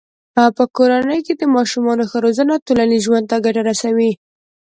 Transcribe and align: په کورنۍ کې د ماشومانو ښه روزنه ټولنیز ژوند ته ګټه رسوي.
په 0.57 0.63
کورنۍ 0.75 1.19
کې 1.25 1.33
د 1.37 1.43
ماشومانو 1.55 2.03
ښه 2.09 2.17
روزنه 2.25 2.53
ټولنیز 2.65 3.01
ژوند 3.05 3.25
ته 3.31 3.37
ګټه 3.45 3.61
رسوي. 3.69 4.11